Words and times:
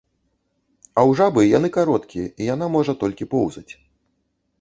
А 1.01 1.01
ў 1.09 1.11
жабы 1.19 1.43
яны 1.57 1.69
кароткія 1.77 2.31
і 2.41 2.47
яна 2.53 2.71
можа 2.77 2.93
толькі 3.05 3.29
поўзаць. 3.35 3.71